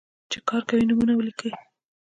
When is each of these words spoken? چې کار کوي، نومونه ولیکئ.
چې 0.31 0.37
کار 0.47 0.61
کوي، 0.69 0.83
نومونه 0.89 1.13
ولیکئ. 1.15 1.51